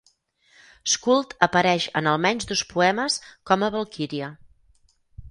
[0.93, 3.17] Skuld apareix en al menys dos poemes
[3.51, 4.31] com a Valquíria.